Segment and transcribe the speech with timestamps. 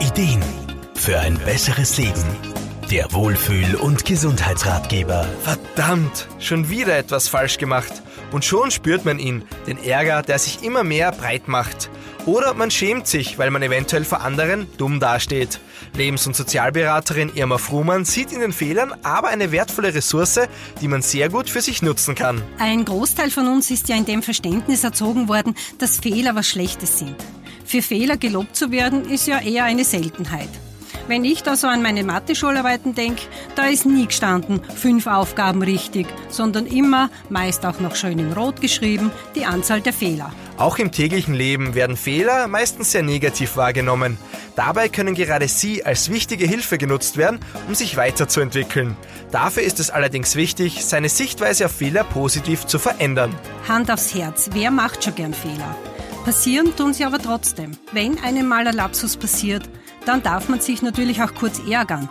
[0.00, 0.42] Ideen
[0.94, 2.24] für ein besseres Leben.
[2.88, 5.26] Der Wohlfühl- und Gesundheitsratgeber.
[5.42, 7.92] Verdammt, schon wieder etwas falsch gemacht.
[8.30, 11.90] Und schon spürt man ihn, den Ärger, der sich immer mehr breit macht.
[12.26, 15.58] Oder man schämt sich, weil man eventuell vor anderen dumm dasteht.
[15.94, 20.40] Lebens- und Sozialberaterin Irma Fruhmann sieht in den Fehlern aber eine wertvolle Ressource,
[20.80, 22.40] die man sehr gut für sich nutzen kann.
[22.58, 26.98] Ein Großteil von uns ist ja in dem Verständnis erzogen worden, dass Fehler was Schlechtes
[27.00, 27.16] sind.
[27.68, 30.48] Für Fehler gelobt zu werden, ist ja eher eine Seltenheit.
[31.06, 33.24] Wenn ich da so an meine Mathe-Schularbeiten denke,
[33.56, 38.62] da ist nie gestanden, fünf Aufgaben richtig, sondern immer, meist auch noch schön in Rot
[38.62, 40.32] geschrieben, die Anzahl der Fehler.
[40.56, 44.16] Auch im täglichen Leben werden Fehler meistens sehr negativ wahrgenommen.
[44.56, 48.96] Dabei können gerade sie als wichtige Hilfe genutzt werden, um sich weiterzuentwickeln.
[49.30, 53.34] Dafür ist es allerdings wichtig, seine Sichtweise auf Fehler positiv zu verändern.
[53.68, 55.76] Hand aufs Herz, wer macht schon gern Fehler?
[56.28, 57.70] Passieren tun sie aber trotzdem.
[57.92, 59.62] Wenn einem mal ein Lapsus passiert,
[60.04, 62.10] dann darf man sich natürlich auch kurz ärgern.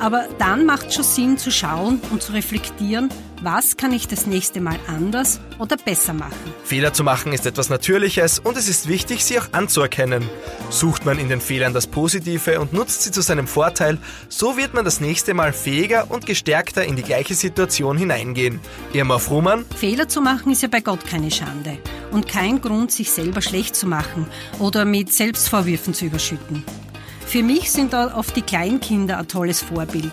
[0.00, 3.08] Aber dann macht schon Sinn zu schauen und zu reflektieren,
[3.40, 6.32] was kann ich das nächste Mal anders oder besser machen.
[6.64, 10.28] Fehler zu machen ist etwas Natürliches und es ist wichtig, sie auch anzuerkennen.
[10.70, 14.74] Sucht man in den Fehlern das Positive und nutzt sie zu seinem Vorteil, so wird
[14.74, 18.58] man das nächste Mal fähiger und gestärkter in die gleiche Situation hineingehen.
[18.92, 19.66] Irma Fruhmann.
[19.76, 21.78] Fehler zu machen ist ja bei Gott keine Schande
[22.12, 24.26] und kein Grund, sich selber schlecht zu machen
[24.58, 26.62] oder mit Selbstvorwürfen zu überschütten.
[27.26, 30.12] Für mich sind da oft die Kleinkinder ein tolles Vorbild.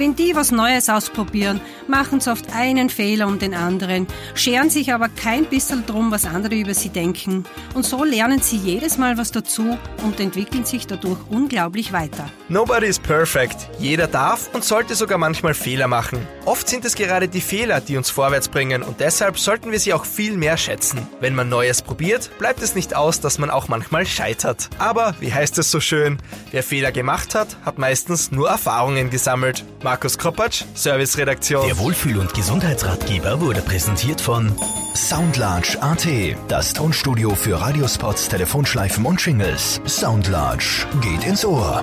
[0.00, 4.94] Wenn die was Neues ausprobieren, machen sie oft einen Fehler um den anderen, scheren sich
[4.94, 7.44] aber kein bisschen drum, was andere über sie denken.
[7.74, 12.30] Und so lernen sie jedes Mal was dazu und entwickeln sich dadurch unglaublich weiter.
[12.48, 13.68] Nobody is perfect.
[13.78, 16.26] Jeder darf und sollte sogar manchmal Fehler machen.
[16.46, 19.92] Oft sind es gerade die Fehler, die uns vorwärts bringen und deshalb sollten wir sie
[19.92, 21.06] auch viel mehr schätzen.
[21.20, 24.70] Wenn man Neues probiert, bleibt es nicht aus, dass man auch manchmal scheitert.
[24.78, 26.16] Aber, wie heißt es so schön,
[26.52, 29.62] wer Fehler gemacht hat, hat meistens nur Erfahrungen gesammelt.
[29.90, 31.66] Markus Kropatsch, Serviceredaktion.
[31.66, 34.52] Der Wohlfühl- und Gesundheitsratgeber wurde präsentiert von
[34.94, 36.06] Soundlarge AT,
[36.46, 39.80] das Tonstudio für Radiospots, Telefonschleifen und Shingles.
[39.86, 41.82] Soundlarge geht ins Ohr.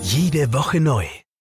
[0.00, 1.06] Jede Woche neu.